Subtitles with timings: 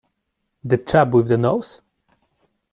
[0.63, 1.79] The chap with the nose?